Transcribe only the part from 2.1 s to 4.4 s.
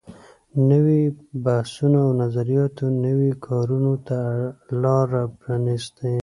نظریاتو نویو کارونو ته